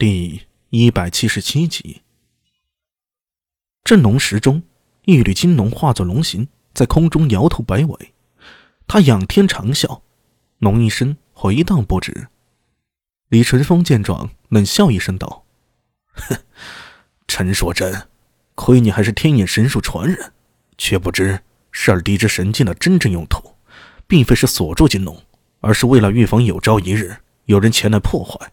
[0.00, 2.02] 第一百七十七集，
[3.82, 4.62] 镇龙石中，
[5.06, 8.14] 一缕金龙化作龙形，在空中摇头摆尾。
[8.86, 10.02] 他仰天长啸，
[10.58, 12.28] 龙一声回荡不止。
[13.28, 15.44] 李淳风见状，冷笑一声道
[16.14, 16.36] ：“哼，
[17.26, 18.06] 陈硕真，
[18.54, 20.32] 亏你还是天眼神术传人，
[20.76, 21.40] 却不知
[21.72, 23.56] 十二地之神剑的真正用途，
[24.06, 25.20] 并非是锁住金龙，
[25.58, 28.52] 而是为了预防有朝一日有人前来破坏。”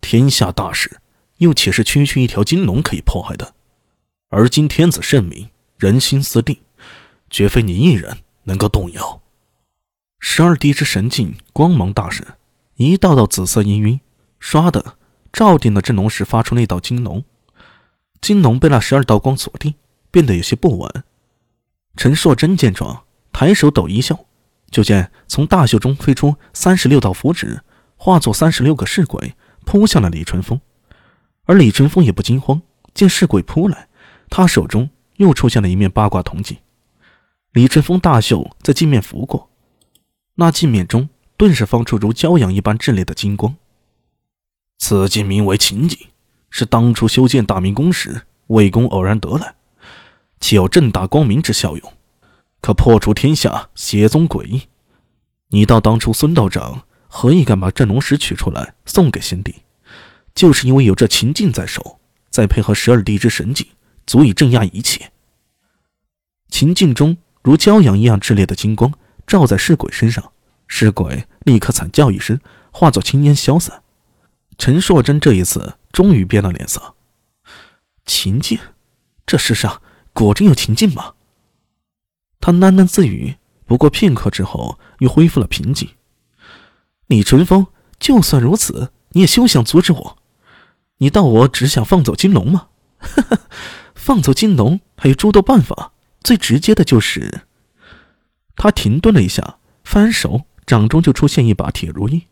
[0.00, 1.00] 天下大事，
[1.38, 3.54] 又岂是区区一条金龙可以破坏的？
[4.28, 6.58] 而今天子圣明，人心思定，
[7.28, 9.20] 绝非你一人能够动摇。
[10.18, 12.26] 十二滴之神镜光芒大盛，
[12.76, 14.00] 一道道紫色氤氲，
[14.40, 14.96] 唰的
[15.32, 17.24] 照定了镇龙石，发出那道金龙。
[18.20, 19.74] 金龙被那十二道光锁定，
[20.10, 21.04] 变得有些不稳。
[21.96, 24.26] 陈硕真见状，抬手抖一笑，
[24.70, 27.62] 就见从大袖中飞出三十六道符纸，
[27.96, 29.34] 化作三十六个侍鬼。
[29.70, 30.60] 扑向了李淳风，
[31.44, 32.60] 而李淳风也不惊慌，
[32.92, 33.86] 见尸鬼扑来，
[34.28, 36.56] 他手中又出现了一面八卦铜镜。
[37.52, 39.48] 李淳风大袖在镜面拂过，
[40.34, 43.54] 那镜面中顿时放出如骄阳一般炽烈的金光。
[44.78, 45.96] 此镜名为秦镜，
[46.50, 49.54] 是当初修建大明宫时魏公偶然得来，
[50.40, 51.92] 其有正大光明之效用，
[52.60, 54.62] 可破除天下邪宗诡异。
[55.50, 56.82] 你道当初孙道长？
[57.12, 59.54] 何以敢把镇龙石取出来送给先帝？
[60.34, 62.00] 就是因为有这秦镜在手，
[62.30, 63.66] 再配合十二地之神镜，
[64.06, 65.12] 足以镇压一切。
[66.48, 68.92] 秦镜中如骄阳一样炽烈的金光
[69.26, 70.32] 照在尸鬼身上，
[70.66, 73.82] 尸鬼立刻惨叫一声，化作青烟消散。
[74.58, 76.94] 陈硕真这一次终于变了脸色。
[78.04, 78.58] 秦镜，
[79.24, 79.80] 这世上
[80.12, 81.14] 果真有秦镜吗？
[82.40, 85.88] 他喃喃自语，不过片刻之后又恢复了平静。
[87.06, 87.66] 李淳风，
[87.98, 90.18] 就算如此，你也休想阻止我。
[91.00, 92.68] 你当我只想放走金龙吗？
[92.98, 93.38] 哈 哈
[93.94, 97.42] 放走金龙还有诸多办法，最直接的就是……
[98.56, 102.26] 他停顿了一下，翻手，掌中就出现一把铁如意。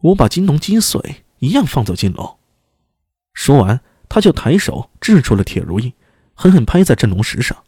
[0.00, 2.38] 我把金龙击碎，一样放走金龙。
[3.32, 5.94] 说完，他就抬手掷出了铁如意，
[6.34, 7.64] 狠狠拍在镇龙石上。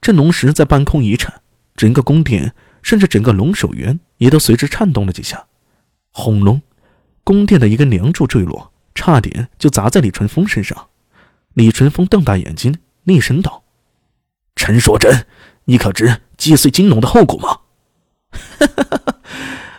[0.00, 1.40] 镇龙石在半空一颤，
[1.74, 2.54] 整个宫殿。
[2.80, 5.46] 甚至整个龙首原也都随之颤动了几下，
[6.12, 6.62] 轰隆！
[7.24, 10.88] 宫殿的一根梁柱坠落，差点就砸在李淳风身上。
[11.54, 13.62] 李淳风瞪大眼睛，厉声道
[14.56, 15.24] ：“陈硕真，
[15.66, 17.60] 你可知击碎金龙的后果吗
[18.58, 19.20] ？”“哈哈哈哈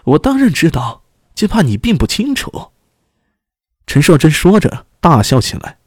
[0.06, 1.04] 我当然知道，
[1.36, 2.72] 就怕你并不清楚。”
[3.86, 5.80] 陈硕真说着大笑起来，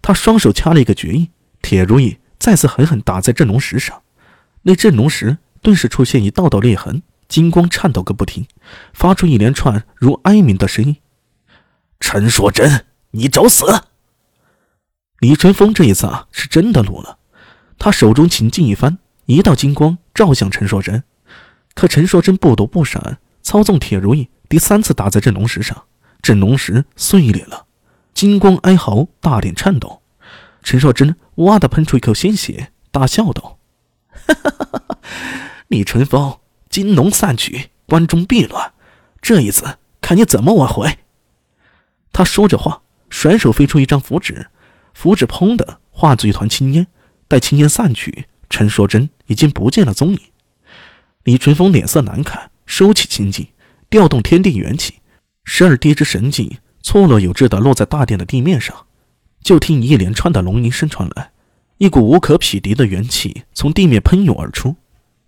[0.00, 1.28] 他双手掐了一个绝印，
[1.60, 4.00] 铁如意再次狠狠打在镇龙石上，
[4.62, 5.36] 那镇龙石。
[5.60, 8.46] 顿时出现一道道裂痕，金光颤抖个不停，
[8.94, 10.96] 发出一连串如哀鸣的声音。
[12.10, 13.66] 陈硕真，你找死！
[15.18, 17.18] 李淳风这一次啊，是真的怒了，
[17.78, 18.96] 他手中琴劲一翻，
[19.26, 21.04] 一道金光照向陈硕真。
[21.74, 25.84] 可陈硕真不躲不闪，操纵铁如意第三次打在镇龙石上，
[26.22, 27.66] 镇龙石碎裂了，
[28.14, 30.00] 金光哀嚎，大脸颤抖。
[30.62, 33.58] 陈硕真哇的喷出一口鲜血，大笑道：“！”
[35.68, 36.38] 李淳风，
[36.70, 38.72] 金龙散去，关中必乱。
[39.20, 41.00] 这一次，看你怎么挽回！
[42.18, 44.48] 他说着话，甩手飞出一张符纸，
[44.92, 46.84] 符纸砰的化作一团青烟。
[47.28, 50.18] 待青烟散去，陈硕真已经不见了踪影。
[51.22, 53.46] 李淳风脸色难看，收起青镜，
[53.88, 54.94] 调动天地元气，
[55.44, 58.74] 十二滴之神镜错落有致的落在大殿的地面上。
[59.40, 61.30] 就听一连串的龙吟声传来，
[61.76, 64.74] 一股无可匹敌的元气从地面喷涌而出。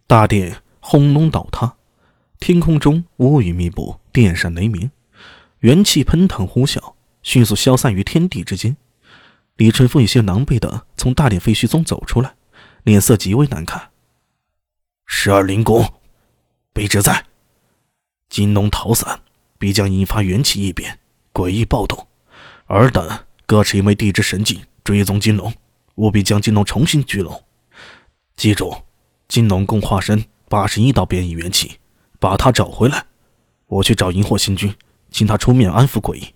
[0.08, 1.76] 大殿轰隆倒塌，
[2.40, 4.90] 天空中乌云密布，电闪雷鸣，
[5.60, 8.76] 元气喷腾呼啸，迅速消散于天地之间。
[9.56, 12.34] 李淳风有些狼狈地从大殿废墟中走出来，
[12.82, 13.90] 脸色极为难看。
[15.04, 15.92] 十二灵宫，
[16.72, 17.26] 卑职在。
[18.28, 19.20] 金龙逃散，
[19.58, 20.98] 必将引发元气异变，
[21.32, 22.06] 诡异暴动。
[22.66, 25.52] 尔等各持一枚地之神镜，追踪金龙，
[25.96, 27.44] 务必将金龙重新聚拢。
[28.36, 28.74] 记住。
[29.28, 31.78] 金龙共化身八十一道变异元气，
[32.18, 33.06] 把他找回来。
[33.66, 34.74] 我去找荧惑星君，
[35.10, 36.34] 请他出面安抚诡异。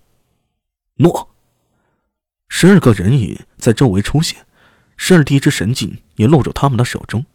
[0.95, 1.29] 诺。
[2.47, 4.45] 十二个人影在周围出现，
[4.97, 7.25] 十二地之神镜也落入他们的手中。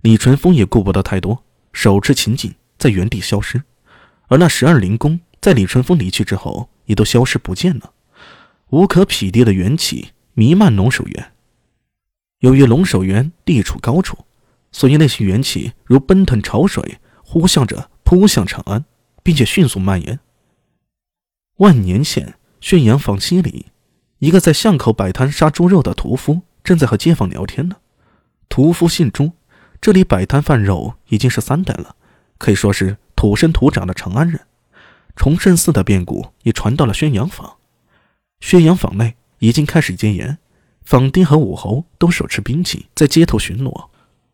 [0.00, 3.62] 李淳风也顾不得太多，手持秦镜在原地消失，
[4.26, 7.92] 而那十二灵宫在李淳风离去之后也都消失不见了。
[8.70, 11.32] 无可匹敌的元气弥漫龙首原。
[12.40, 14.18] 由于龙首原地处高处。
[14.74, 18.86] 所以那些元气如奔腾潮水，呼啸着扑向长安，
[19.22, 20.18] 并且迅速蔓延。
[21.62, 23.66] 万年县宣阳坊西里，
[24.18, 27.76] 一个在巷口摆摊杀猪肉的屠夫正在和街坊聊天呢。
[28.48, 29.30] 屠夫姓朱，
[29.80, 31.94] 这里摆摊贩肉已经是三代了，
[32.36, 34.40] 可以说是土生土长的长安人。
[35.14, 37.58] 崇圣寺的变故也传到了宣阳坊，
[38.40, 40.38] 宣阳坊内已经开始戒严，
[40.84, 43.88] 坊丁和武侯都手持兵器在街头巡逻。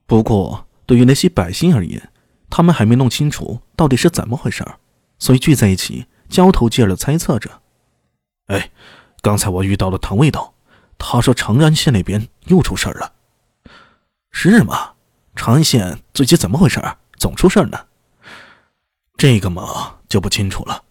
[0.07, 2.09] 不过，对于那些百姓而言，
[2.49, 4.79] 他们还没弄清楚到底是怎么回事儿，
[5.19, 7.61] 所以聚在一起交头接耳的猜测着。
[8.47, 8.71] 哎，
[9.21, 10.55] 刚才我遇到了唐卫道，
[10.97, 13.13] 他说长安县那边又出事儿了。
[14.31, 14.93] 是吗？
[15.35, 16.81] 长安县最近怎么回事？
[17.17, 17.87] 总出事儿呢？
[19.17, 20.85] 这个嘛就不清楚了。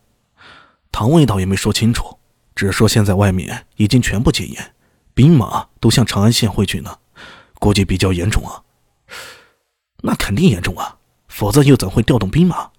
[0.92, 2.18] 唐卫道也没说清楚，
[2.56, 4.76] 只说现在外面已经全部戒严，
[5.14, 6.98] 兵马都向长安县汇聚呢，
[7.60, 8.64] 估计比较严重啊。
[10.02, 10.98] 那肯定严重啊，
[11.28, 12.72] 否则又怎会调动兵马？